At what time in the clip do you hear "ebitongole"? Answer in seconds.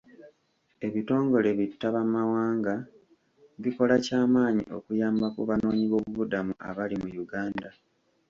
0.87-1.49